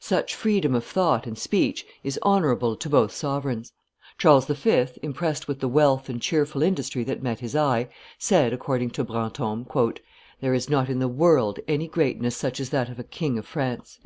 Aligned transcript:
Such 0.00 0.34
freedom 0.34 0.74
of 0.74 0.84
thought 0.84 1.28
and 1.28 1.38
speech 1.38 1.86
is 2.02 2.18
honorable 2.22 2.74
to 2.74 2.88
both 2.90 3.12
sovereigns. 3.12 3.72
Charles 4.18 4.46
V., 4.46 4.86
impressed 5.00 5.46
with 5.46 5.60
the 5.60 5.68
wealth 5.68 6.08
and 6.08 6.20
cheerful 6.20 6.60
industry 6.64 7.04
that 7.04 7.22
met 7.22 7.38
his 7.38 7.54
eye, 7.54 7.88
said, 8.18 8.52
according 8.52 8.90
to 8.90 9.04
Brantome, 9.04 9.68
"There 10.40 10.54
is 10.54 10.68
not 10.68 10.88
in 10.88 10.98
the 10.98 11.06
world 11.06 11.60
any 11.68 11.86
greatness 11.86 12.36
such 12.36 12.58
as 12.58 12.70
that 12.70 12.88
of 12.88 12.98
a 12.98 13.04
King 13.04 13.38
of 13.38 13.46
France." 13.46 14.00